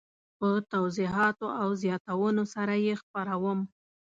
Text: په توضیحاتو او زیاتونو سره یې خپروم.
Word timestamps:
په 0.37 0.49
توضیحاتو 0.71 1.47
او 1.61 1.69
زیاتونو 1.81 2.43
سره 2.53 2.75
یې 2.85 2.93
خپروم. 3.01 3.59